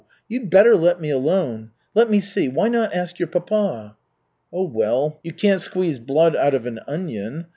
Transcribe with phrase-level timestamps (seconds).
[0.27, 1.69] You'd better let me alone.
[1.93, 3.95] Let me see why not ask your papa?"
[4.51, 7.45] "Oh, well, you can't squeeze blood out of an onion.